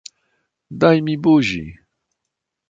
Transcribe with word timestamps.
"daj 0.79 0.97
mi 1.05 1.15
buzi!" 1.23 1.63